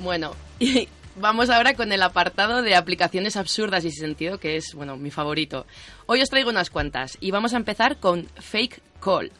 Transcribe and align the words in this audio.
Bueno, 0.00 0.34
vamos 1.16 1.50
ahora 1.50 1.74
con 1.74 1.92
el 1.92 2.02
apartado 2.02 2.62
de 2.62 2.74
aplicaciones 2.74 3.36
absurdas 3.36 3.84
y 3.84 3.90
sin 3.90 4.06
sentido, 4.06 4.38
que 4.38 4.56
es, 4.56 4.74
bueno, 4.74 4.96
mi 4.96 5.10
favorito. 5.10 5.66
Hoy 6.06 6.22
os 6.22 6.30
traigo 6.30 6.48
unas 6.48 6.70
cuantas 6.70 7.18
y 7.20 7.30
vamos 7.30 7.52
a 7.52 7.58
empezar 7.58 7.98
con 7.98 8.26
Fake 8.36 8.80
Call. 8.98 9.30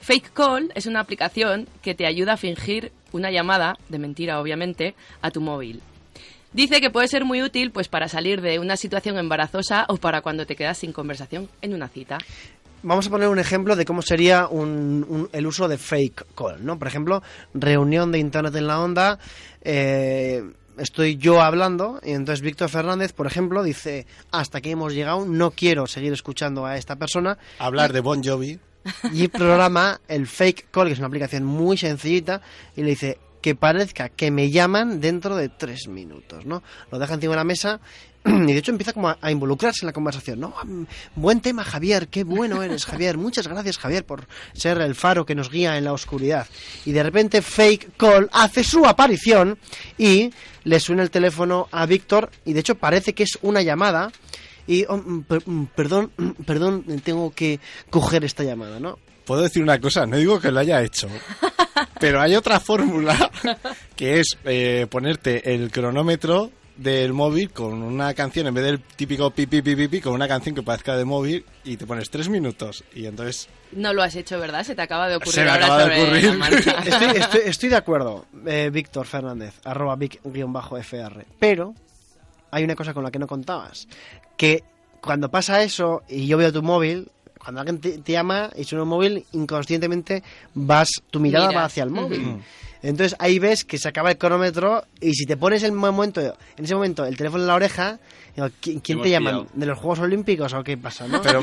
Fake 0.00 0.32
Call 0.32 0.72
es 0.74 0.86
una 0.86 1.00
aplicación 1.00 1.68
que 1.82 1.94
te 1.94 2.06
ayuda 2.06 2.34
a 2.34 2.38
fingir 2.38 2.92
una 3.12 3.30
llamada, 3.30 3.76
de 3.90 3.98
mentira 3.98 4.40
obviamente, 4.40 4.94
a 5.20 5.30
tu 5.30 5.42
móvil. 5.42 5.82
Dice 6.52 6.80
que 6.80 6.90
puede 6.90 7.06
ser 7.06 7.26
muy 7.26 7.42
útil 7.42 7.70
pues 7.70 7.88
para 7.88 8.08
salir 8.08 8.40
de 8.40 8.58
una 8.58 8.78
situación 8.78 9.18
embarazosa 9.18 9.84
o 9.88 9.98
para 9.98 10.22
cuando 10.22 10.46
te 10.46 10.56
quedas 10.56 10.78
sin 10.78 10.92
conversación 10.92 11.50
en 11.60 11.74
una 11.74 11.88
cita. 11.88 12.16
Vamos 12.82 13.06
a 13.06 13.10
poner 13.10 13.28
un 13.28 13.38
ejemplo 13.38 13.76
de 13.76 13.84
cómo 13.84 14.00
sería 14.02 14.46
un- 14.48 15.04
un- 15.08 15.28
el 15.32 15.46
uso 15.46 15.68
de 15.68 15.76
fake 15.78 16.26
call, 16.34 16.64
¿no? 16.64 16.78
Por 16.78 16.88
ejemplo, 16.88 17.22
reunión 17.52 18.10
de 18.12 18.18
internet 18.18 18.54
en 18.56 18.66
la 18.66 18.80
onda, 18.80 19.18
eh, 19.62 20.42
estoy 20.78 21.16
yo 21.18 21.42
hablando 21.42 22.00
y 22.02 22.12
entonces 22.12 22.40
Víctor 22.40 22.70
Fernández, 22.70 23.12
por 23.12 23.26
ejemplo, 23.26 23.62
dice, 23.62 24.06
hasta 24.30 24.58
aquí 24.58 24.70
hemos 24.70 24.94
llegado, 24.94 25.26
no 25.26 25.50
quiero 25.50 25.86
seguir 25.86 26.12
escuchando 26.12 26.64
a 26.64 26.76
esta 26.78 26.96
persona 26.96 27.36
Hablar 27.58 27.92
de 27.92 28.00
Bon 28.00 28.22
Jovi. 28.24 28.58
y 29.12 29.28
programa 29.28 30.00
el 30.08 30.26
fake 30.26 30.68
call, 30.70 30.86
que 30.86 30.94
es 30.94 30.98
una 30.98 31.08
aplicación 31.08 31.44
muy 31.44 31.76
sencillita, 31.76 32.40
y 32.76 32.82
le 32.82 32.90
dice 32.90 33.18
que 33.42 33.54
parezca 33.54 34.08
que 34.08 34.30
me 34.30 34.50
llaman 34.50 35.00
dentro 35.00 35.36
de 35.36 35.48
tres 35.50 35.86
minutos, 35.88 36.46
¿no? 36.46 36.62
Lo 36.90 36.98
deja 36.98 37.14
encima 37.14 37.32
de 37.32 37.36
la 37.38 37.44
mesa 37.44 37.80
y 38.24 38.52
de 38.52 38.58
hecho 38.58 38.70
empieza 38.70 38.92
como 38.92 39.08
a, 39.08 39.30
involucrarse 39.30 39.80
en 39.82 39.86
la 39.86 39.92
conversación, 39.92 40.40
¿no? 40.40 40.54
Mm, 40.64 40.84
Buen 41.16 41.40
tema, 41.40 41.64
Javier, 41.64 42.08
qué 42.08 42.24
bueno 42.24 42.62
eres, 42.62 42.84
Javier. 42.84 43.16
Muchas 43.16 43.48
gracias, 43.48 43.78
Javier, 43.78 44.04
por 44.04 44.26
ser 44.52 44.80
el 44.80 44.94
faro 44.94 45.24
que 45.24 45.34
nos 45.34 45.50
guía 45.50 45.78
en 45.78 45.84
la 45.84 45.92
oscuridad. 45.92 46.46
Y 46.84 46.92
de 46.92 47.02
repente 47.02 47.42
fake 47.42 47.96
call 47.96 48.28
hace 48.32 48.62
su 48.64 48.84
aparición 48.84 49.58
y 49.96 50.32
le 50.64 50.80
suena 50.80 51.02
el 51.02 51.10
teléfono 51.10 51.68
a 51.72 51.86
Víctor 51.86 52.30
y 52.44 52.52
de 52.52 52.60
hecho 52.60 52.74
parece 52.74 53.14
que 53.14 53.22
es 53.22 53.38
una 53.42 53.62
llamada 53.62 54.12
y 54.66 54.84
oh, 54.88 54.96
mm, 54.98 55.24
mm, 55.46 55.66
perdón, 55.74 56.12
mm, 56.16 56.30
perdón, 56.44 56.84
tengo 57.02 57.32
que 57.32 57.58
coger 57.88 58.24
esta 58.24 58.44
llamada, 58.44 58.78
¿no? 58.78 58.98
Puedo 59.24 59.42
decir 59.42 59.62
una 59.62 59.80
cosa, 59.80 60.06
no 60.06 60.16
digo 60.16 60.40
que 60.40 60.50
lo 60.50 60.60
haya 60.60 60.82
hecho, 60.82 61.08
pero 62.00 62.20
hay 62.20 62.34
otra 62.34 62.60
fórmula 62.60 63.30
que 63.96 64.20
es 64.20 64.36
eh, 64.44 64.86
ponerte 64.90 65.54
el 65.54 65.70
cronómetro 65.70 66.50
del 66.80 67.12
móvil 67.12 67.50
con 67.50 67.82
una 67.82 68.14
canción 68.14 68.46
en 68.46 68.54
vez 68.54 68.64
del 68.64 68.80
típico 68.80 69.30
pipi 69.30 69.60
pipi 69.60 69.86
pipi 69.86 70.00
con 70.00 70.14
una 70.14 70.26
canción 70.26 70.54
que 70.54 70.62
parezca 70.62 70.96
de 70.96 71.04
móvil 71.04 71.44
y 71.62 71.76
te 71.76 71.86
pones 71.86 72.08
tres 72.08 72.30
minutos 72.30 72.82
y 72.94 73.04
entonces 73.04 73.48
No 73.72 73.92
lo 73.92 74.02
has 74.02 74.16
hecho, 74.16 74.40
¿verdad? 74.40 74.64
Se 74.64 74.74
te 74.74 74.80
acaba 74.80 75.06
de 75.08 75.16
ocurrir 75.16 75.34
Se 75.34 75.44
me 75.44 75.50
acaba 75.50 75.84
de 75.84 76.02
ocurrir. 76.02 76.40
estoy 77.44 77.68
de 77.68 77.76
acuerdo, 77.76 78.24
eh, 78.46 78.70
Víctor 78.72 79.06
Fernández, 79.06 79.60
arroba 79.64 79.96
Vic-FR. 79.96 81.26
Pero 81.38 81.74
hay 82.50 82.64
una 82.64 82.74
cosa 82.74 82.94
con 82.94 83.04
la 83.04 83.10
que 83.10 83.18
no 83.18 83.26
contabas. 83.26 83.86
Que 84.38 84.64
cuando 85.02 85.30
pasa 85.30 85.62
eso 85.62 86.02
y 86.08 86.26
yo 86.26 86.38
veo 86.38 86.50
tu 86.50 86.62
móvil, 86.62 87.10
cuando 87.42 87.60
alguien 87.60 87.80
te, 87.80 87.98
te 87.98 88.12
llama 88.12 88.50
y 88.56 88.64
suena 88.64 88.82
un 88.82 88.88
móvil, 88.90 89.24
inconscientemente 89.32 90.22
vas, 90.54 90.90
tu 91.10 91.18
mirada 91.20 91.48
Miras. 91.48 91.62
va 91.62 91.66
hacia 91.66 91.82
el 91.84 91.90
móvil. 91.90 92.36
Entonces 92.82 93.14
ahí 93.18 93.38
ves 93.38 93.64
que 93.64 93.76
se 93.78 93.88
acaba 93.88 94.10
el 94.10 94.18
cronómetro 94.18 94.84
y 95.00 95.12
si 95.14 95.26
te 95.26 95.36
pones 95.36 95.62
el 95.62 95.72
momento, 95.72 96.20
en 96.20 96.64
ese 96.64 96.74
momento 96.74 97.04
el 97.04 97.16
teléfono 97.16 97.42
en 97.42 97.48
la 97.48 97.54
oreja, 97.54 97.98
digo, 98.34 98.48
¿quién, 98.60 98.80
te 98.80 99.10
llaman? 99.10 99.34
pillado. 99.34 99.46
¿De 99.52 99.66
los 99.66 99.78
Juegos 99.78 99.98
Olímpicos 100.00 100.52
o 100.54 100.62
qué 100.64 100.76
pasa? 100.78 101.06
¿no? 101.06 101.20
pero 101.20 101.42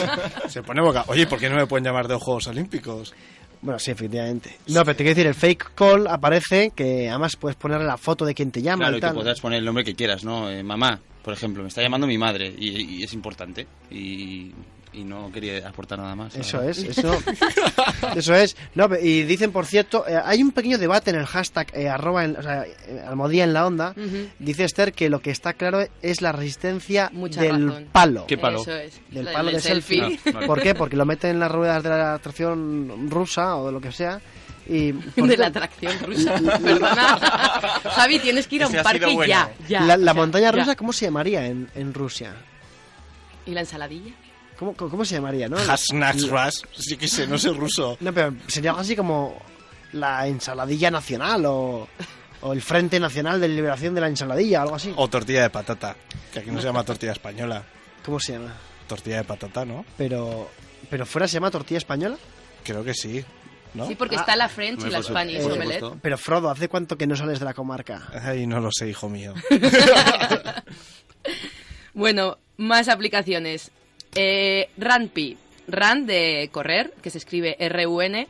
se 0.48 0.62
pone 0.62 0.82
boca. 0.82 1.04
Oye, 1.08 1.26
¿por 1.26 1.38
qué 1.38 1.48
no 1.48 1.56
me 1.56 1.66
pueden 1.66 1.84
llamar 1.84 2.06
de 2.06 2.14
los 2.14 2.22
Juegos 2.22 2.46
Olímpicos? 2.48 3.14
Bueno, 3.62 3.78
sí, 3.78 3.92
efectivamente. 3.92 4.58
No, 4.66 4.84
pero 4.84 4.94
te 4.94 5.04
quiero 5.04 5.14
decir, 5.16 5.26
el 5.26 5.34
fake 5.34 5.74
call 5.74 6.06
aparece 6.06 6.72
que 6.76 7.08
además 7.08 7.34
puedes 7.36 7.56
ponerle 7.56 7.86
la 7.86 7.96
foto 7.96 8.26
de 8.26 8.34
quien 8.34 8.50
te 8.50 8.60
llama 8.60 8.84
Claro, 8.84 8.96
y 8.96 8.98
y 8.98 9.00
que 9.00 9.06
tal. 9.06 9.14
podrás 9.16 9.40
poner 9.40 9.60
el 9.60 9.64
nombre 9.64 9.84
que 9.84 9.94
quieras, 9.94 10.22
¿no? 10.22 10.50
Eh, 10.50 10.62
mamá, 10.62 11.00
por 11.22 11.32
ejemplo, 11.32 11.62
me 11.62 11.68
está 11.68 11.80
llamando 11.80 12.06
mi 12.06 12.18
madre 12.18 12.54
y, 12.58 12.98
y 12.98 13.02
es 13.04 13.14
importante. 13.14 13.66
Y, 13.90 14.50
y 14.94 15.04
no 15.04 15.30
quería 15.32 15.66
aportar 15.68 15.98
nada 15.98 16.14
más. 16.14 16.34
Eso 16.36 16.58
verdad. 16.58 16.70
es, 16.70 16.98
eso, 16.98 17.18
eso 18.16 18.34
es. 18.34 18.56
No, 18.74 18.88
y 19.00 19.22
dicen, 19.24 19.52
por 19.52 19.66
cierto, 19.66 20.06
eh, 20.06 20.18
hay 20.24 20.42
un 20.42 20.52
pequeño 20.52 20.78
debate 20.78 21.10
en 21.10 21.16
el 21.16 21.26
hashtag 21.26 21.68
eh, 21.74 21.88
arroba, 21.88 22.24
en- 22.24 22.36
o 22.36 22.42
sea, 22.42 22.64
eh, 22.64 23.02
almohadilla 23.06 23.44
en 23.44 23.52
la 23.52 23.66
onda. 23.66 23.94
Dice 24.38 24.64
Esther 24.64 24.92
que 24.92 25.08
lo 25.10 25.20
que 25.20 25.30
está 25.30 25.52
claro 25.54 25.84
es 26.02 26.22
la 26.22 26.32
resistencia 26.32 27.10
Mucha 27.12 27.42
del 27.42 27.68
razón. 27.68 27.88
palo. 27.92 28.24
¿Qué 28.26 28.38
palo? 28.38 28.62
Eso 28.62 28.74
es. 28.76 29.00
Del 29.10 29.24
Lo 29.26 29.32
palo 29.32 29.50
de 29.50 29.60
selfie. 29.60 30.00
selfie. 30.18 30.32
Vale. 30.32 30.46
¿Por 30.46 30.62
qué? 30.62 30.74
Porque 30.74 30.96
lo 30.96 31.04
meten 31.04 31.30
en 31.32 31.40
las 31.40 31.50
ruedas 31.50 31.82
de 31.82 31.88
la 31.90 32.14
atracción 32.14 33.10
rusa 33.10 33.56
o 33.56 33.66
de 33.66 33.72
lo 33.72 33.80
que 33.80 33.92
sea. 33.92 34.20
Y 34.66 34.92
por 35.16 35.28
de 35.28 35.36
la 35.36 35.48
atracción 35.48 35.92
rusa. 36.06 36.34
Perdona. 36.64 37.18
Javi, 37.84 38.18
tienes 38.20 38.46
que 38.46 38.56
ir 38.56 38.62
a 38.62 38.68
un 38.68 38.74
parque 38.82 39.04
bueno. 39.06 39.24
ya, 39.26 39.50
ya. 39.68 39.80
la, 39.82 39.96
la 39.96 40.12
o 40.12 40.14
sea, 40.14 40.14
montaña 40.14 40.50
ya. 40.50 40.58
rusa, 40.58 40.76
¿cómo 40.76 40.92
se 40.92 41.04
llamaría 41.06 41.46
en, 41.46 41.68
en 41.74 41.92
Rusia? 41.92 42.34
¿Y 43.46 43.50
la 43.50 43.60
ensaladilla? 43.60 44.12
¿Cómo, 44.72 45.04
se 45.04 45.16
llamaría, 45.16 45.48
no? 45.48 45.56
Hasnacks 45.58 46.28
Rush. 46.28 46.62
Sí 46.76 46.96
que 46.96 47.06
sé, 47.08 47.26
no 47.26 47.36
sé 47.38 47.50
ruso. 47.50 47.96
No, 48.00 48.12
pero 48.12 48.34
sería 48.46 48.70
algo 48.70 48.80
así 48.80 48.96
como 48.96 49.36
la 49.92 50.26
ensaladilla 50.26 50.90
nacional 50.90 51.44
o, 51.46 51.86
o 52.40 52.52
el 52.52 52.62
Frente 52.62 52.98
Nacional 52.98 53.40
de 53.40 53.48
Liberación 53.48 53.94
de 53.94 54.00
la 54.00 54.08
Ensaladilla, 54.08 54.62
algo 54.62 54.74
así. 54.76 54.92
O 54.96 55.08
tortilla 55.08 55.42
de 55.42 55.50
patata, 55.50 55.96
que 56.32 56.38
aquí 56.40 56.50
no 56.50 56.60
se 56.60 56.66
llama 56.66 56.82
tortilla 56.84 57.12
española. 57.12 57.62
¿Cómo 58.04 58.18
se 58.18 58.32
llama? 58.32 58.54
Tortilla 58.88 59.18
de 59.18 59.24
patata, 59.24 59.64
¿no? 59.64 59.84
Pero, 59.96 60.50
pero 60.90 61.06
fuera 61.06 61.26
se 61.28 61.34
llama 61.34 61.50
tortilla 61.50 61.78
española. 61.78 62.16
Creo 62.64 62.82
que 62.84 62.94
sí. 62.94 63.24
¿No? 63.74 63.88
Sí, 63.88 63.94
porque 63.96 64.14
Ah. 64.16 64.20
está 64.20 64.36
la 64.36 64.48
French 64.48 64.84
y 64.86 64.90
la 64.90 65.02
su- 65.02 65.08
Spanish 65.08 65.40
omelette. 65.42 65.80
supuesto. 65.80 65.98
Pero 66.00 66.16
Frodo, 66.18 66.48
¿hace 66.50 66.68
cuánto 66.68 66.96
que 66.96 67.06
no 67.08 67.16
sales 67.16 67.40
de 67.40 67.44
la 67.44 67.54
comarca? 67.54 68.08
Ay, 68.22 68.46
no 68.46 68.60
lo 68.60 68.70
sé, 68.72 68.88
hijo 68.88 69.08
mío. 69.08 69.34
Bueno, 71.94 72.38
más 72.56 72.88
aplicaciones. 72.88 73.70
Eh, 74.14 74.68
RunPi. 74.76 75.36
Run 75.68 76.06
de 76.06 76.48
correr, 76.52 76.92
que 77.02 77.10
se 77.10 77.18
escribe 77.18 77.56
R-U-N. 77.58 78.28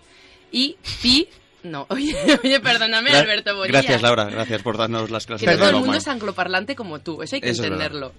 Y 0.53 0.77
Pi... 1.03 1.29
No, 1.65 1.87
oye, 1.91 2.15
oye 2.45 2.61
perdóname, 2.61 3.11
Gra- 3.11 3.21
Alberto 3.21 3.57
Bonilla. 3.57 3.79
Gracias, 3.81 4.03
Laura. 4.03 4.27
Gracias 4.27 4.63
por 4.63 4.77
darnos 4.77 5.11
las 5.11 5.25
clases 5.27 5.49
Que 5.49 5.57
todo 5.57 5.71
el 5.71 5.77
mundo 5.77 5.95
es 5.97 6.07
angloparlante 6.07 6.77
como 6.77 6.99
tú, 7.01 7.23
eso 7.23 7.37
hay 7.37 7.41
que 7.41 7.49
Eso 7.51 7.65
entenderlo. 7.65 8.13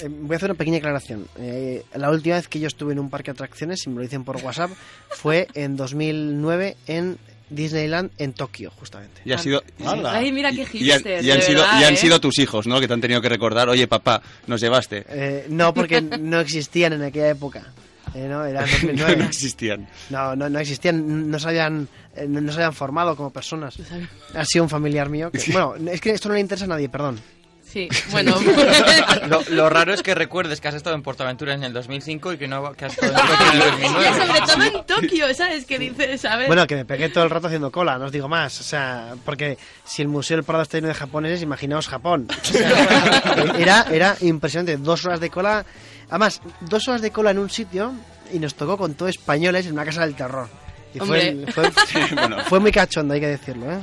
Eh, 0.00 0.08
voy 0.10 0.34
a 0.34 0.36
hacer 0.36 0.50
una 0.50 0.58
pequeña 0.58 0.76
aclaración. 0.76 1.26
Eh, 1.38 1.82
la 1.94 2.10
última 2.10 2.36
vez 2.36 2.46
que 2.46 2.60
yo 2.60 2.66
estuve 2.66 2.92
en 2.92 2.98
un 2.98 3.08
parque 3.08 3.30
de 3.32 3.36
atracciones, 3.36 3.80
si 3.80 3.88
me 3.88 3.96
lo 3.96 4.02
dicen 4.02 4.22
por 4.22 4.36
WhatsApp, 4.36 4.70
fue 5.08 5.48
en 5.54 5.76
2009 5.78 6.76
en 6.86 7.16
Disneyland 7.50 8.10
en 8.18 8.32
Tokio, 8.32 8.70
justamente. 8.78 9.20
Y 9.24 9.32
ha 9.32 9.38
sido... 9.38 9.62
¡Hala! 9.84 10.14
Ay, 10.14 10.32
mira 10.32 10.50
qué 10.52 10.66
y, 10.72 10.84
y 10.84 10.90
han, 10.92 11.02
y 11.06 11.30
han 11.30 11.42
sido, 11.42 11.62
verdad, 11.62 11.80
y 11.80 11.84
han 11.84 11.94
¿eh? 11.94 11.96
sido 11.96 12.20
tus 12.20 12.38
hijos, 12.38 12.66
¿no? 12.66 12.80
Que 12.80 12.86
te 12.88 12.94
han 12.94 13.00
tenido 13.00 13.20
que 13.20 13.28
recordar, 13.28 13.68
oye, 13.68 13.86
papá, 13.86 14.20
nos 14.46 14.60
llevaste. 14.60 15.04
Eh, 15.08 15.46
no, 15.48 15.72
porque 15.74 16.00
no 16.00 16.40
existían 16.40 16.92
en 16.94 17.02
aquella 17.02 17.30
época. 17.30 17.72
Eh, 18.14 18.26
no, 18.28 18.44
era 18.44 18.62
no 18.66 18.66
2009. 18.70 19.24
existían. 19.24 19.88
No, 20.10 20.34
no, 20.34 20.48
no 20.48 20.58
existían, 20.58 21.30
no 21.30 21.38
se 21.38 21.48
habían, 21.48 21.88
eh, 22.16 22.26
no 22.28 22.40
no 22.40 22.50
se 22.52 22.58
habían 22.58 22.72
formado 22.74 23.14
como 23.16 23.30
personas. 23.30 23.76
Ha 24.34 24.44
sido 24.44 24.64
un 24.64 24.70
familiar 24.70 25.08
mío. 25.08 25.30
que- 25.30 25.52
bueno, 25.52 25.74
es 25.90 26.00
que 26.00 26.10
esto 26.12 26.28
no 26.28 26.34
le 26.34 26.40
interesa 26.40 26.64
a 26.64 26.68
nadie, 26.68 26.88
perdón. 26.88 27.20
Sí, 27.78 27.88
bueno. 28.10 28.34
Lo, 29.28 29.42
lo 29.50 29.68
raro 29.68 29.94
es 29.94 30.02
que 30.02 30.14
recuerdes 30.14 30.60
que 30.60 30.66
has 30.66 30.74
estado 30.74 30.96
en 30.96 31.02
Portaventura 31.02 31.54
en 31.54 31.62
el 31.62 31.72
2005 31.72 32.32
y 32.32 32.38
que 32.38 32.48
no 32.48 32.72
que 32.72 32.86
has 32.86 32.98
estado 32.98 33.12
en 33.12 33.18
Tokio 33.28 33.46
en 33.52 33.56
el 33.56 33.68
y 33.68 33.70
2009. 33.70 34.16
sobre 34.16 34.40
todo 34.40 34.62
en 34.64 34.86
Tokio, 34.86 35.34
¿sabes? 35.34 35.64
Que 35.64 35.78
dices, 35.78 36.20
¿sabes? 36.20 36.48
Bueno, 36.48 36.66
que 36.66 36.74
me 36.74 36.84
pegué 36.84 37.08
todo 37.08 37.22
el 37.24 37.30
rato 37.30 37.46
haciendo 37.46 37.70
cola, 37.70 37.96
no 37.98 38.06
os 38.06 38.12
digo 38.12 38.28
más. 38.28 38.60
O 38.60 38.64
sea, 38.64 39.14
porque 39.24 39.58
si 39.84 40.02
el 40.02 40.08
Museo 40.08 40.36
del 40.38 40.44
Prado 40.44 40.62
está 40.62 40.78
lleno 40.78 40.88
de 40.88 40.94
japoneses, 40.94 41.42
imaginaos 41.42 41.86
Japón. 41.86 42.26
O 42.30 42.44
sea, 42.44 43.54
era, 43.58 43.86
era 43.92 44.16
impresionante. 44.22 44.76
Dos 44.76 45.04
horas 45.06 45.20
de 45.20 45.30
cola. 45.30 45.64
Además, 46.08 46.40
dos 46.60 46.88
horas 46.88 47.00
de 47.00 47.12
cola 47.12 47.30
en 47.30 47.38
un 47.38 47.50
sitio 47.50 47.92
y 48.32 48.40
nos 48.40 48.54
tocó 48.56 48.76
con 48.76 48.94
todo 48.94 49.08
españoles 49.08 49.66
en 49.66 49.74
una 49.74 49.84
casa 49.84 50.00
del 50.00 50.16
terror. 50.16 50.48
Y 50.94 50.98
fue, 50.98 51.46
fue, 51.52 51.70
bueno. 52.14 52.38
fue 52.46 52.60
muy 52.60 52.72
cachondo, 52.72 53.14
hay 53.14 53.20
que 53.20 53.26
decirlo, 53.26 53.70
¿eh? 53.70 53.78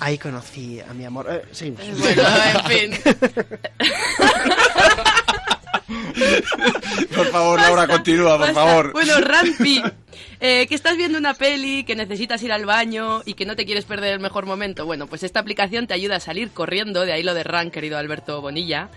Ahí 0.00 0.16
conocí 0.18 0.80
a 0.80 0.92
mi 0.94 1.04
amor. 1.04 1.26
Eh, 1.30 1.42
seguimos. 1.52 1.82
Bueno, 1.98 2.22
en 2.64 2.66
fin. 2.66 2.92
Por 7.14 7.26
favor, 7.26 7.60
Laura, 7.60 7.86
continúa, 7.86 8.32
por 8.32 8.40
Basta. 8.40 8.54
favor. 8.54 8.92
Bueno, 8.92 9.20
Rampi, 9.20 9.82
eh, 10.40 10.66
que 10.68 10.74
estás 10.74 10.96
viendo 10.96 11.18
una 11.18 11.34
peli, 11.34 11.84
que 11.84 11.96
necesitas 11.96 12.42
ir 12.42 12.52
al 12.52 12.66
baño 12.66 13.22
y 13.24 13.34
que 13.34 13.46
no 13.46 13.56
te 13.56 13.64
quieres 13.64 13.84
perder 13.84 14.14
el 14.14 14.20
mejor 14.20 14.46
momento. 14.46 14.86
Bueno, 14.86 15.06
pues 15.06 15.22
esta 15.22 15.40
aplicación 15.40 15.86
te 15.86 15.94
ayuda 15.94 16.16
a 16.16 16.20
salir 16.20 16.50
corriendo, 16.50 17.04
de 17.04 17.12
ahí 17.12 17.22
lo 17.22 17.34
de 17.34 17.44
Run, 17.44 17.70
querido 17.70 17.98
Alberto 17.98 18.40
Bonilla, 18.40 18.88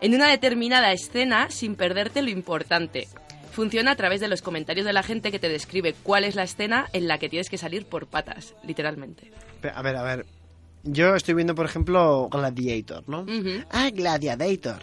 en 0.00 0.14
una 0.14 0.28
determinada 0.28 0.92
escena 0.92 1.50
sin 1.50 1.76
perderte 1.76 2.22
lo 2.22 2.30
importante. 2.30 3.08
Funciona 3.52 3.92
a 3.92 3.96
través 3.96 4.20
de 4.20 4.28
los 4.28 4.42
comentarios 4.42 4.84
de 4.84 4.92
la 4.92 5.02
gente 5.02 5.30
que 5.30 5.38
te 5.38 5.48
describe 5.48 5.94
cuál 6.02 6.24
es 6.24 6.34
la 6.34 6.42
escena 6.42 6.88
en 6.92 7.08
la 7.08 7.18
que 7.18 7.30
tienes 7.30 7.48
que 7.48 7.56
salir 7.56 7.86
por 7.86 8.06
patas, 8.06 8.54
literalmente. 8.66 9.30
A 9.74 9.82
ver, 9.82 9.96
a 9.96 10.02
ver. 10.02 10.26
Yo 10.82 11.14
estoy 11.16 11.34
viendo, 11.34 11.54
por 11.54 11.66
ejemplo, 11.66 12.28
Gladiator, 12.30 13.02
¿no? 13.08 13.26
Ah, 13.70 13.90
Gladiator. 13.90 14.82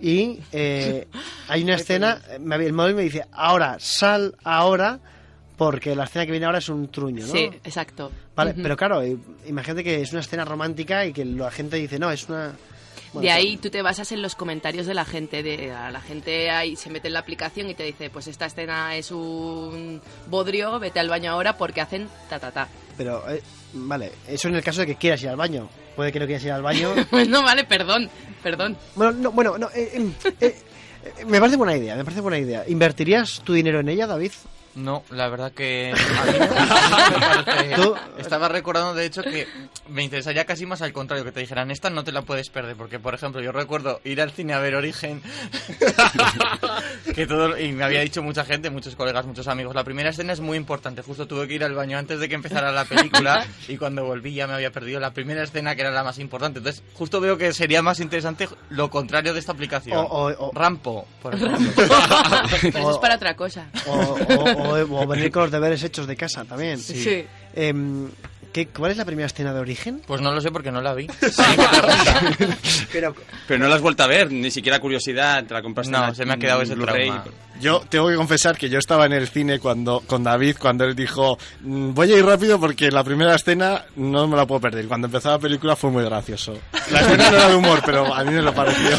Y 0.00 0.40
eh, 0.52 1.08
hay 1.48 1.62
una 1.62 1.74
escena, 1.74 2.20
el 2.30 2.72
móvil 2.72 2.94
me 2.94 3.02
dice, 3.02 3.24
ahora, 3.32 3.76
sal 3.80 4.36
ahora 4.44 5.00
porque 5.58 5.96
la 5.96 6.04
escena 6.04 6.24
que 6.24 6.30
viene 6.30 6.46
ahora 6.46 6.58
es 6.58 6.68
un 6.68 6.88
truño, 6.88 7.26
¿no? 7.26 7.32
Sí, 7.32 7.50
exacto. 7.64 8.12
Vale, 8.36 8.54
pero 8.54 8.76
claro, 8.76 9.02
eh, 9.02 9.16
imagínate 9.46 9.82
que 9.82 10.00
es 10.00 10.12
una 10.12 10.20
escena 10.20 10.44
romántica 10.44 11.04
y 11.04 11.12
que 11.12 11.24
la 11.24 11.50
gente 11.50 11.76
dice, 11.76 11.98
no, 11.98 12.12
es 12.12 12.28
una... 12.28 12.52
bueno, 13.12 13.26
de 13.26 13.32
ahí 13.32 13.56
tú 13.56 13.68
te 13.68 13.82
basas 13.82 14.12
en 14.12 14.22
los 14.22 14.36
comentarios 14.36 14.86
de 14.86 14.94
la 14.94 15.04
gente. 15.04 15.42
De, 15.42 15.72
a 15.72 15.90
la 15.90 16.00
gente 16.00 16.48
ahí 16.50 16.76
se 16.76 16.90
mete 16.90 17.08
en 17.08 17.14
la 17.14 17.18
aplicación 17.18 17.68
y 17.68 17.74
te 17.74 17.82
dice, 17.82 18.08
pues 18.08 18.28
esta 18.28 18.46
escena 18.46 18.94
es 18.94 19.10
un 19.10 20.00
bodrio, 20.28 20.78
vete 20.78 21.00
al 21.00 21.08
baño 21.08 21.32
ahora 21.32 21.58
porque 21.58 21.80
hacen 21.80 22.08
ta 22.30 22.38
ta 22.38 22.52
ta. 22.52 22.68
Pero, 22.98 23.22
eh, 23.30 23.40
vale, 23.72 24.12
eso 24.28 24.48
en 24.48 24.56
el 24.56 24.62
caso 24.62 24.80
de 24.80 24.88
que 24.88 24.96
quieras 24.96 25.22
ir 25.22 25.30
al 25.30 25.36
baño. 25.36 25.68
Puede 25.96 26.12
que 26.12 26.20
no 26.20 26.26
quieras 26.26 26.44
ir 26.44 26.52
al 26.52 26.62
baño. 26.62 26.94
Pues 27.10 27.28
no, 27.28 27.42
vale, 27.42 27.64
perdón, 27.64 28.10
perdón. 28.42 28.76
bueno, 28.94 29.12
no, 29.12 29.32
bueno, 29.32 29.56
no, 29.56 29.68
eh, 29.74 29.90
eh, 29.94 30.12
eh, 30.40 30.56
eh, 31.04 31.24
me 31.26 31.38
parece 31.40 31.56
buena 31.56 31.76
idea, 31.76 31.96
me 31.96 32.04
parece 32.04 32.20
buena 32.20 32.38
idea. 32.38 32.64
¿Invertirías 32.68 33.40
tu 33.44 33.54
dinero 33.54 33.80
en 33.80 33.88
ella, 33.88 34.06
David? 34.06 34.32
No, 34.78 35.02
la 35.10 35.28
verdad 35.28 35.52
que 35.52 35.92
a 36.20 36.24
mí 36.26 36.38
me 36.38 36.46
parece- 37.44 37.74
Tú- 37.76 37.94
Estaba 38.18 38.48
recordando, 38.48 38.94
de 38.94 39.06
hecho, 39.06 39.22
que 39.22 39.46
me 39.88 40.02
interesaría 40.04 40.44
casi 40.44 40.66
más 40.66 40.82
al 40.82 40.92
contrario, 40.92 41.24
que 41.24 41.32
te 41.32 41.40
dijeran, 41.40 41.70
esta 41.70 41.88
no 41.90 42.04
te 42.04 42.12
la 42.12 42.22
puedes 42.22 42.48
perder, 42.50 42.76
porque, 42.76 42.98
por 42.98 43.14
ejemplo, 43.14 43.40
yo 43.40 43.52
recuerdo 43.52 44.00
ir 44.04 44.20
al 44.20 44.30
cine 44.32 44.52
a 44.54 44.58
ver 44.58 44.74
Origen, 44.74 45.22
que 47.14 47.26
todo, 47.26 47.58
y 47.58 47.72
me 47.72 47.84
había 47.84 48.00
dicho 48.00 48.22
mucha 48.22 48.44
gente, 48.44 48.70
muchos 48.70 48.94
colegas, 48.96 49.24
muchos 49.26 49.48
amigos, 49.48 49.74
la 49.74 49.84
primera 49.84 50.10
escena 50.10 50.32
es 50.32 50.40
muy 50.40 50.56
importante, 50.56 51.02
justo 51.02 51.26
tuve 51.26 51.48
que 51.48 51.54
ir 51.54 51.64
al 51.64 51.74
baño 51.74 51.96
antes 51.98 52.20
de 52.20 52.28
que 52.28 52.34
empezara 52.34 52.70
la 52.72 52.84
película, 52.84 53.46
y 53.66 53.76
cuando 53.76 54.04
volví 54.04 54.34
ya 54.34 54.46
me 54.46 54.54
había 54.54 54.70
perdido 54.70 55.00
la 55.00 55.12
primera 55.12 55.42
escena, 55.42 55.74
que 55.74 55.80
era 55.82 55.90
la 55.90 56.04
más 56.04 56.18
importante, 56.18 56.58
entonces 56.58 56.82
justo 56.94 57.20
veo 57.20 57.36
que 57.38 57.52
sería 57.52 57.82
más 57.82 58.00
interesante 58.00 58.48
lo 58.70 58.90
contrario 58.90 59.32
de 59.32 59.40
esta 59.40 59.52
aplicación. 59.52 59.96
O- 59.98 60.02
o- 60.02 60.48
o- 60.48 60.52
Rampo, 60.54 61.06
por 61.22 61.34
ejemplo. 61.36 61.72
Pero 61.76 62.78
eso 62.78 62.90
es 62.92 62.98
para 62.98 63.16
otra 63.16 63.34
cosa. 63.36 63.66
O, 63.86 63.94
o- 64.72 65.06
venir 65.06 65.30
con 65.30 65.42
los 65.42 65.50
deberes 65.52 65.82
hechos 65.82 66.06
de 66.06 66.16
casa 66.16 66.44
también. 66.44 66.78
Sí. 66.78 67.24
Em, 67.54 68.08
¿qué, 68.64 68.68
¿Cuál 68.68 68.90
es 68.92 68.96
la 68.96 69.04
primera 69.04 69.26
escena 69.26 69.52
de 69.54 69.60
origen? 69.60 70.02
Pues 70.06 70.20
no 70.20 70.32
lo 70.32 70.40
sé 70.40 70.50
porque 70.50 70.70
no 70.72 70.80
la 70.80 70.94
vi. 70.94 71.06
Pero, 72.92 73.14
Pero 73.46 73.60
no 73.60 73.68
la 73.68 73.76
has 73.76 73.80
vuelto 73.82 74.02
a 74.02 74.06
ver, 74.06 74.30
ni 74.32 74.50
siquiera 74.50 74.78
curiosidad, 74.80 75.44
te 75.44 75.54
la 75.54 75.62
compraste 75.62 75.92
No, 75.92 75.98
en 75.98 76.04
la- 76.08 76.14
se 76.14 76.24
me 76.24 76.32
ha 76.34 76.36
quedado 76.36 76.62
ese 76.62 76.74
Blu-ray. 76.74 77.06
trauma. 77.08 77.24
Yo 77.60 77.80
tengo 77.88 78.08
que 78.08 78.14
confesar 78.14 78.56
que 78.56 78.68
yo 78.68 78.78
estaba 78.78 79.06
en 79.06 79.12
el 79.12 79.26
cine 79.28 79.58
cuando 79.58 80.00
con 80.06 80.22
David 80.22 80.56
cuando 80.60 80.84
él 80.84 80.94
dijo 80.94 81.36
"Mm, 81.62 81.92
voy 81.92 82.12
a 82.12 82.16
ir 82.18 82.24
rápido 82.24 82.60
porque 82.60 82.88
la 82.92 83.02
primera 83.02 83.34
escena 83.34 83.84
no 83.96 84.28
me 84.28 84.36
la 84.36 84.46
puedo 84.46 84.60
perder. 84.60 84.86
Cuando 84.86 85.08
empezó 85.08 85.30
la 85.30 85.40
película 85.40 85.74
fue 85.74 85.90
muy 85.90 86.04
gracioso. 86.04 86.56
La 86.92 87.00
escena 87.00 87.30
no 87.30 87.36
era 87.36 87.48
de 87.48 87.56
humor, 87.56 87.82
pero 87.84 88.14
a 88.14 88.22
mí 88.22 88.32
me 88.32 88.42
lo 88.42 88.54
pareció. 88.54 88.90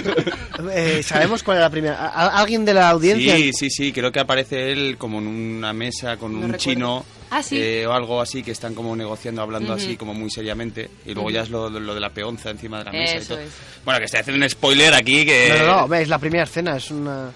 eh, 0.72 1.00
¿Sabemos 1.04 1.44
cuál 1.44 1.58
es 1.58 1.62
la 1.62 1.70
primera? 1.70 1.94
¿A- 1.96 2.08
a- 2.08 2.40
¿Alguien 2.40 2.64
de 2.64 2.74
la 2.74 2.90
audiencia? 2.90 3.36
Sí, 3.36 3.52
sí, 3.52 3.70
sí, 3.70 3.92
creo 3.92 4.10
que 4.10 4.18
aparece 4.20 4.72
él 4.72 4.96
como 4.98 5.18
en 5.18 5.28
una 5.28 5.72
mesa 5.72 6.16
con 6.16 6.32
No 6.32 6.38
un 6.38 6.52
recuerdo. 6.52 6.58
chino 6.58 7.04
Ah, 7.34 7.42
sí. 7.42 7.56
eh, 7.58 7.86
o 7.86 7.92
algo 7.94 8.20
así 8.20 8.42
que 8.42 8.50
están 8.50 8.74
como 8.74 8.94
negociando, 8.94 9.40
hablando 9.40 9.72
Ujú. 9.72 9.82
así 9.82 9.96
como 9.96 10.12
muy 10.12 10.30
seriamente 10.30 10.90
y 11.06 11.14
luego 11.14 11.28
Ujú. 11.28 11.34
ya 11.34 11.40
es 11.42 11.48
lo, 11.50 11.70
lo 11.70 11.94
de 11.94 12.00
la 12.00 12.10
peonza 12.10 12.50
encima 12.50 12.78
de 12.80 12.84
la 12.84 12.92
mesa 12.92 13.14
y 13.14 13.18
Eso 13.18 13.34
todo. 13.34 13.38
es. 13.42 13.52
Bueno, 13.86 13.98
que 14.00 14.04
estoy 14.04 14.20
haciendo 14.20 14.44
un 14.44 14.50
spoiler 14.50 14.92
aquí 14.92 15.24
que... 15.24 15.48
No, 15.48 15.58
no, 15.66 15.80
no, 15.80 15.88
ve, 15.88 16.02
es 16.02 16.08
la 16.08 16.18
primera 16.18 16.44
escena, 16.44 16.76
es 16.76 16.90
una... 16.90 17.30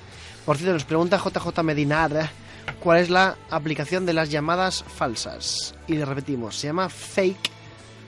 Por 0.44 0.58
cierto, 0.58 0.74
nos 0.74 0.84
pregunta 0.84 1.16
JJ 1.18 1.62
Medinar 1.62 2.12
¿eh? 2.14 2.28
cuál 2.78 2.98
es 3.00 3.08
la 3.08 3.36
aplicación 3.50 4.04
de 4.04 4.12
las 4.12 4.30
llamadas 4.30 4.84
falsas. 4.86 5.74
Y 5.88 5.94
le 5.94 6.04
repetimos, 6.04 6.56
se 6.56 6.66
llama 6.66 6.88
Fake, 6.90 7.50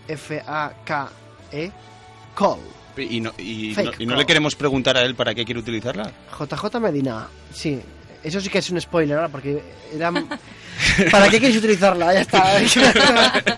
F-A-K-E, 0.09 1.71
Call. 2.37 2.59
Y 2.97 3.21
no, 3.21 3.33
y, 3.39 3.75
no, 3.77 3.91
y 3.99 4.07
no 4.07 4.17
le 4.17 4.27
queremos 4.27 4.57
preguntar 4.57 4.97
a 4.97 5.03
él 5.03 5.15
para 5.15 5.35
qué 5.35 5.45
quiere 5.45 5.61
utilizarla. 5.61 6.11
JJ 6.39 6.81
Medina, 6.81 7.29
sí. 7.53 7.81
Eso 8.23 8.41
sí 8.41 8.49
que 8.49 8.59
es 8.59 8.71
un 8.71 8.81
spoiler 8.81 9.17
ahora, 9.17 9.29
porque 9.29 9.63
era... 9.95 10.13
¿Para 11.11 11.29
qué 11.29 11.39
quieres 11.39 11.57
utilizarla? 11.57 12.15
Ya 12.15 12.21
está. 12.21 12.61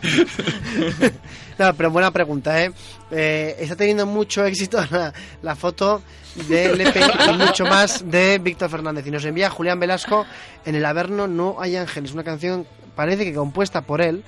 no, 1.58 1.74
pero 1.74 1.90
buena 1.90 2.10
pregunta, 2.10 2.64
¿eh? 2.64 2.72
Eh, 3.10 3.56
Está 3.58 3.76
teniendo 3.76 4.06
mucho 4.06 4.44
éxito 4.44 4.82
la, 4.90 5.12
la 5.42 5.54
foto 5.54 6.02
de 6.48 6.76
Lepe 6.76 7.00
y 7.00 7.36
mucho 7.36 7.66
más 7.66 8.08
de 8.10 8.38
Víctor 8.38 8.70
Fernández. 8.70 9.06
Y 9.06 9.10
nos 9.10 9.24
envía 9.24 9.50
Julián 9.50 9.78
Velasco 9.78 10.26
en 10.64 10.74
El 10.74 10.84
Averno 10.84 11.26
No 11.26 11.56
hay 11.60 11.76
ángeles, 11.76 12.12
una 12.12 12.24
canción 12.24 12.66
parece 12.94 13.24
que 13.24 13.34
compuesta 13.34 13.82
por 13.82 14.00
él, 14.00 14.22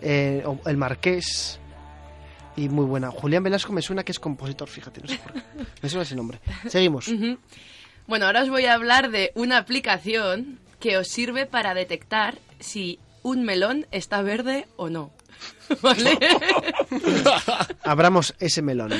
eh, 0.00 0.44
el 0.66 0.76
Marqués, 0.76 1.58
y 2.56 2.68
muy 2.68 2.84
buena. 2.84 3.10
Julián 3.10 3.42
Velasco 3.42 3.72
me 3.72 3.82
suena 3.82 4.04
que 4.04 4.12
es 4.12 4.20
compositor, 4.20 4.68
fíjate, 4.68 5.00
no 5.00 5.08
sé 5.08 5.18
por 5.18 5.32
qué. 5.32 5.42
Me 5.80 5.88
suena 5.88 6.02
ese 6.02 6.14
nombre. 6.14 6.38
Seguimos. 6.68 7.08
Ujú. 7.08 7.38
Bueno, 8.06 8.26
ahora 8.26 8.42
os 8.42 8.48
voy 8.48 8.66
a 8.66 8.74
hablar 8.74 9.10
de 9.10 9.32
una 9.34 9.58
aplicación 9.58 10.58
que 10.80 10.96
os 10.98 11.08
sirve 11.08 11.46
para 11.46 11.74
detectar 11.74 12.38
si 12.58 12.98
un 13.22 13.44
melón 13.44 13.86
está 13.90 14.22
verde 14.22 14.66
o 14.76 14.90
no. 14.90 15.12
¿Vale? 15.82 16.18
Abramos 17.84 18.34
ese 18.38 18.62
melón. 18.62 18.92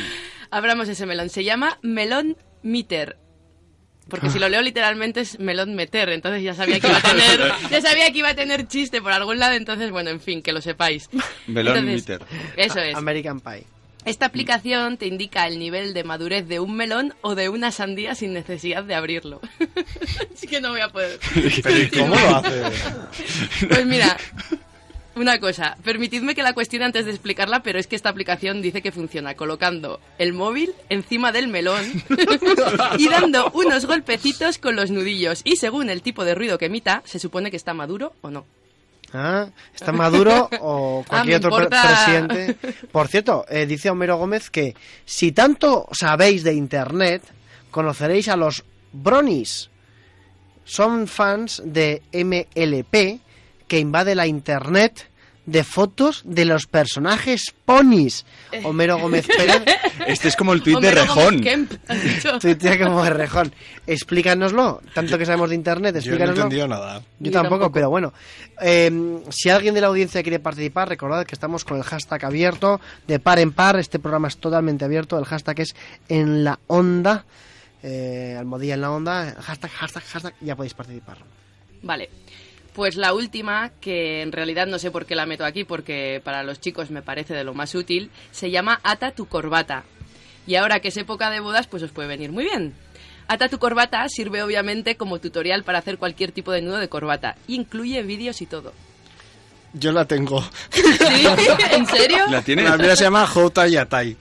Abramos 0.51 0.89
ese 0.89 1.07
melón. 1.07 1.29
Se 1.29 1.45
llama 1.45 1.79
Melón 1.83 2.37
Meter. 2.63 3.19
Porque 4.09 4.31
si 4.31 4.39
lo 4.39 4.49
leo 4.49 4.61
literalmente 4.63 5.21
es 5.21 5.39
melón 5.39 5.75
meter, 5.75 6.09
entonces 6.09 6.43
ya 6.43 6.55
sabía 6.55 6.81
que 6.81 6.89
iba 6.89 6.99
a 6.99 7.03
tener, 7.03 7.53
ya 7.71 7.81
sabía 7.81 8.11
que 8.13 8.19
iba 8.19 8.31
a 8.31 8.35
tener 8.35 8.67
chiste 8.67 9.01
por 9.01 9.13
algún 9.13 9.39
lado, 9.39 9.55
entonces 9.55 9.91
bueno, 9.93 10.11
en 10.11 10.21
fin, 10.21 10.43
que 10.43 10.53
lo 10.53 10.61
sepáis. 10.61 11.09
Melón 11.47 11.79
Entonces, 11.79 12.09
meter. 12.09 12.27
Eso 12.57 12.81
es. 12.81 12.97
American 12.97 13.41
Pie. 13.41 13.65
Esta 14.05 14.27
aplicación 14.27 14.97
te 14.97 15.07
indica 15.07 15.47
el 15.47 15.59
nivel 15.59 15.95
de 15.95 16.03
madurez 16.03 16.49
de 16.49 16.59
un 16.59 16.75
melón 16.75 17.15
o 17.21 17.35
de 17.35 17.49
una 17.49 17.71
sandía 17.71 18.15
sin 18.15 18.33
necesidad 18.33 18.83
de 18.83 18.95
abrirlo. 18.95 19.41
Así 20.35 20.47
que 20.47 20.61
no 20.61 20.71
voy 20.71 20.81
a 20.81 20.89
poder. 20.89 21.21
Pero 21.63 21.79
¿y 21.79 21.89
cómo 21.89 22.15
lo 22.15 22.37
hace? 22.37 22.63
Pues 23.69 23.87
mira, 23.87 24.17
una 25.15 25.39
cosa, 25.39 25.77
permitidme 25.85 26.35
que 26.35 26.43
la 26.43 26.55
cuestione 26.55 26.87
antes 26.87 27.05
de 27.05 27.11
explicarla, 27.11 27.63
pero 27.63 27.79
es 27.79 27.87
que 27.87 27.97
esta 27.97 28.09
aplicación 28.09 28.63
dice 28.63 28.81
que 28.81 28.93
funciona 28.93 29.35
colocando 29.35 30.01
el 30.19 30.33
móvil 30.33 30.75
encima 30.89 31.33
del 31.33 31.49
melón 31.49 31.85
y 32.99 33.09
dando 33.09 33.51
unos 33.55 33.85
golpecitos 33.87 34.59
con 34.59 34.75
los 34.75 34.91
nudillos. 34.91 35.43
Y 35.45 35.57
según 35.57 35.91
el 35.91 36.03
tipo 36.03 36.25
de 36.25 36.35
ruido 36.35 36.59
que 36.59 36.67
emita, 36.67 37.03
se 37.05 37.19
supone 37.19 37.51
que 37.51 37.57
está 37.57 37.75
maduro 37.75 38.15
o 38.23 38.31
no. 38.31 38.47
Ah, 39.15 39.47
¿Está 39.75 39.93
Maduro 39.93 40.49
o 40.61 41.05
cualquier 41.09 41.35
Ah, 41.35 41.39
otro 41.49 41.57
pre- 41.57 41.69
presidente? 41.69 42.57
Por 42.91 43.09
cierto, 43.09 43.45
eh, 43.49 43.67
dice 43.67 43.91
Homero 43.91 44.17
Gómez 44.17 44.49
que 44.51 44.75
si 45.05 45.33
tanto 45.33 45.87
sabéis 45.93 46.45
de 46.45 46.55
Internet, 46.55 47.23
conoceréis 47.71 48.29
a 48.29 48.37
los 48.37 48.65
Bronies. 48.93 49.71
Son 50.65 51.07
fans 51.09 51.63
de 51.65 52.03
MLP 52.13 53.21
que 53.69 53.79
invade 53.79 54.15
la 54.15 54.27
Internet 54.27 55.09
de 55.47 55.65
fotos 55.65 56.23
de 56.25 56.45
los 56.45 56.67
personajes 56.67 57.53
ponis. 57.65 58.25
Homero 58.65 58.99
Gómez 58.99 59.27
Pérez 59.27 59.63
Este 60.07 60.29
es 60.29 60.37
como 60.37 60.53
el 60.53 60.63
tuit 60.63 60.79
de 60.79 60.91
Rejón. 60.93 61.41
Tuitea 62.41 62.79
como 62.85 63.03
de 63.05 63.11
rejón. 63.11 63.53
Explícanoslo, 63.87 64.81
tanto 64.95 65.19
que 65.19 65.27
sabemos 65.27 65.49
de 65.51 65.55
Internet, 65.57 65.95
Yo 65.95 65.99
no 65.99 65.99
he 65.99 66.01
explícanoslo. 66.01 66.43
entendido 66.45 66.69
nada. 66.69 66.99
Yo 66.99 67.05
Yo 67.21 67.31
tampoco, 67.33 67.55
tampoco. 67.57 67.73
pero 67.73 67.91
bueno. 67.91 68.13
Eh, 68.61 69.21
si 69.31 69.51
alguien 69.51 69.75
de 69.75 69.81
la 69.81 69.89
audiencia 69.89 70.23
quiere 70.23 70.39
participar, 70.39 70.89
recordad 70.89 71.25
que 71.27 71.35
estamos 71.35 71.65
con 71.65 71.77
el 71.79 71.83
hashtag 71.85 72.25
abierto 72.25 72.81
de 73.07 73.19
par 73.19 73.39
en 73.39 73.53
par. 73.53 73.79
Este 73.79 73.99
programa 73.99 74.29
es 74.29 74.37
totalmente 74.39 74.85
abierto. 74.85 75.19
El 75.19 75.25
hashtag 75.25 75.61
es 75.61 75.75
en 76.09 76.45
la 76.45 76.59
onda. 76.69 77.25
Eh, 77.83 78.37
almohadilla 78.39 78.75
en 78.75 78.81
la 78.81 78.91
onda. 78.93 79.35
Hashtag, 79.41 79.71
hashtag, 79.73 80.03
hashtag. 80.05 80.35
Ya 80.41 80.55
podéis 80.57 80.75
participar. 80.75 81.19
Vale. 81.83 82.09
Pues 82.75 82.97
la 82.97 83.13
última, 83.13 83.71
que 83.81 84.23
en 84.23 84.33
realidad 84.33 84.67
no 84.67 84.79
sé 84.79 84.91
por 84.91 85.05
qué 85.05 85.15
la 85.15 85.27
meto 85.27 85.45
aquí, 85.45 85.65
porque 85.65 86.21
para 86.25 86.43
los 86.43 86.59
chicos 86.61 86.91
me 86.91 87.03
parece 87.03 87.35
de 87.35 87.45
lo 87.45 87.53
más 87.53 87.75
útil, 87.75 88.11
se 88.31 88.51
llama 88.51 88.81
Ata 88.83 89.11
tu 89.11 89.27
corbata. 89.27 89.85
Y 90.47 90.55
ahora 90.57 90.81
que 90.81 90.89
es 90.89 90.97
época 90.97 91.31
de 91.31 91.41
bodas, 91.41 91.67
pues 91.67 91.83
os 91.83 91.91
puede 91.91 92.09
venir 92.09 92.33
muy 92.33 92.45
bien. 92.45 92.75
Ata 93.29 93.49
tu 93.49 93.59
corbata 93.59 94.09
sirve 94.09 94.43
obviamente 94.43 94.97
como 94.97 95.19
tutorial 95.21 95.65
para 95.65 95.79
hacer 95.79 95.99
cualquier 95.99 96.33
tipo 96.33 96.51
de 96.51 96.63
nudo 96.63 96.79
de 96.79 96.89
corbata. 96.89 97.37
Incluye 97.47 98.03
vídeos 98.03 98.41
y 98.43 98.47
todo. 98.47 98.73
Yo 99.75 99.93
la 99.93 100.07
tengo. 100.07 100.43
¿Sí? 100.71 100.83
¿En 101.73 101.87
serio? 101.87 102.27
¿La 102.31 102.43
tienes? 102.43 102.69
La 102.69 102.77
mía 102.77 102.97
se 102.97 103.05
llama 103.05 103.31
How 103.33 103.51
Tie 103.51 103.79
a 103.79 103.87
Tie. 103.87 104.17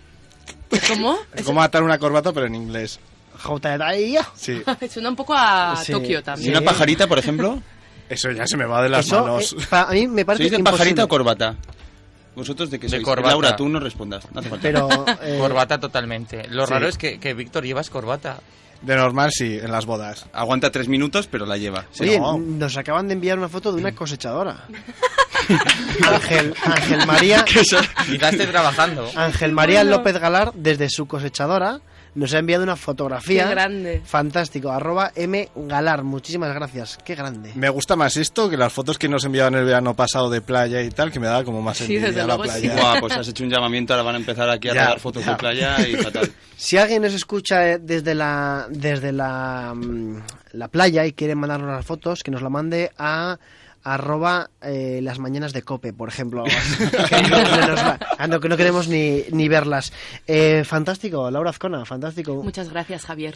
¿Cómo? 0.90 1.18
Como 1.44 1.62
atar 1.62 1.84
una 1.84 1.98
corbata, 1.98 2.32
pero 2.32 2.46
en 2.48 2.56
inglés. 2.56 3.00
Jota 3.40 3.76
ahí. 3.86 4.16
Sí. 4.36 4.62
Suena 4.90 5.10
un 5.10 5.16
poco 5.16 5.34
a 5.36 5.76
Sí. 5.84 5.92
Tokio 5.92 6.20
¿Y 6.20 6.24
también. 6.24 6.52
una 6.52 6.62
pajarita, 6.62 7.08
por 7.08 7.18
ejemplo? 7.20 7.62
Eso 8.12 8.30
ya 8.32 8.46
se 8.46 8.58
me 8.58 8.66
va 8.66 8.84
de 8.84 8.90
las 8.90 9.06
Eso, 9.06 9.22
manos. 9.22 9.54
eh, 9.54 9.66
para 9.70 9.92
mí 9.92 10.08
me 10.08 10.26
parece 10.26 10.44
¿Sois 10.44 10.52
de 10.52 10.58
imposible. 10.58 10.78
pajarita 10.80 11.04
o 11.04 11.08
corbata? 11.08 11.56
¿Vosotros 12.36 12.70
de 12.70 12.80
qué 12.80 12.88
De 12.88 12.92
sois? 12.92 13.04
corbata. 13.04 13.30
Laura, 13.30 13.56
tú 13.56 13.70
no 13.70 13.80
respondas. 13.80 14.26
No 14.34 14.40
hace 14.42 14.50
falta. 14.50 14.62
Pero 14.64 14.90
eh, 15.24 15.38
Corbata 15.40 15.80
totalmente. 15.80 16.48
Lo 16.50 16.66
Sí. 16.66 16.72
raro 16.74 16.88
es 16.88 16.98
que, 16.98 17.20
que 17.20 17.34
Víctor 17.34 17.64
llevas 17.66 17.90
corbata. 17.90 18.40
De 18.82 18.96
normal, 18.96 19.30
sí, 19.32 19.60
en 19.62 19.72
las 19.72 19.86
bodas. 19.86 20.26
Aguanta 20.34 20.72
tres 20.72 20.88
minutos, 20.88 21.28
pero 21.28 21.46
la 21.46 21.56
lleva. 21.58 21.86
Sí. 21.92 22.04
Oye, 22.04 22.20
no. 22.20 22.38
nos 22.38 22.78
acaban 22.78 23.08
de 23.08 23.14
enviar 23.14 23.38
una 23.38 23.48
foto 23.48 23.72
de 23.72 23.80
una 23.80 23.94
cosechadora. 23.94 24.66
Ángel, 26.08 26.54
Ángel 26.64 27.06
María. 27.08 27.46
La 28.20 28.30
esté 28.30 28.48
trabajando. 28.48 29.10
Ángel 29.16 29.52
María 29.52 29.84
López 29.84 30.18
Galar, 30.18 30.52
desde 30.56 30.90
su 30.90 31.06
cosechadora, 31.08 31.80
nos 32.14 32.34
ha 32.34 32.40
enviado 32.40 32.64
una 32.64 32.76
fotografía. 32.76 33.46
Qué 33.46 33.50
grande. 33.52 34.02
Fantástico, 34.04 34.70
arroba 34.72 35.12
M 35.16 35.50
Galar, 35.56 36.04
muchísimas 36.04 36.54
gracias, 36.54 36.98
qué 37.06 37.16
grande. 37.16 37.52
Me 37.56 37.70
gusta 37.70 37.96
más 37.96 38.18
esto 38.18 38.50
que 38.50 38.58
las 38.58 38.74
fotos 38.74 38.98
que 38.98 39.08
nos 39.08 39.24
enviaban 39.24 39.56
el 39.56 39.66
verano 39.66 39.96
pasado 39.96 40.30
de 40.30 40.42
playa 40.42 40.82
y 40.82 40.90
tal, 40.90 41.12
que 41.12 41.20
me 41.20 41.28
daba 41.28 41.44
como 41.44 41.62
más 41.62 41.78
Sí, 41.78 41.84
envidia 41.84 42.08
desde 42.08 42.20
la 42.22 42.28
luego 42.36 42.46
sí. 42.46 42.68
playa. 42.68 43.00
Pues 43.00 43.14
has 43.14 43.28
hecho 43.28 43.44
un 43.44 43.50
llamamiento, 43.50 43.94
ahora 43.94 44.04
van 44.04 44.16
a 44.16 44.20
empezar 44.20 44.50
aquí 44.50 44.70
a 44.70 44.74
dar 44.74 45.00
fotos 45.00 45.24
ya. 45.24 45.32
de 45.32 45.38
playa 45.38 45.88
y 45.88 45.96
fatal. 46.04 46.32
Si 46.58 46.78
alguien 46.78 47.02
nos 47.02 47.14
escucha 47.14 47.68
eh, 47.72 47.80
desde 47.80 48.14
la 48.16 48.68
desde 48.70 49.12
la, 49.12 49.74
mm, 49.76 50.16
la 50.54 50.68
playa 50.68 51.06
y 51.06 51.14
quiere 51.14 51.36
mandarnos 51.36 51.70
las 51.70 51.86
fotos, 51.86 52.24
que 52.24 52.32
nos 52.32 52.42
la 52.42 52.50
mande 52.50 52.92
a 52.98 53.40
arroba 53.84 54.50
eh, 54.62 55.00
las 55.02 55.20
mañanas 55.20 55.54
de 55.54 55.62
cope, 55.64 55.94
por 55.94 56.10
ejemplo. 56.10 56.44
que, 57.10 57.22
no, 57.24 57.30
no 57.44 57.68
nos 57.68 57.80
va- 57.80 58.00
ah, 58.18 58.28
no, 58.28 58.40
que 58.40 58.50
no 58.50 58.58
queremos 58.58 58.88
ni, 58.88 59.24
ni 59.32 59.48
verlas. 59.48 59.92
Eh, 60.28 60.64
fantástico, 60.66 61.30
Laura 61.32 61.50
Azcona, 61.50 61.86
fantástico. 61.86 62.42
Muchas 62.44 62.70
gracias, 62.70 63.06
Javier. 63.06 63.36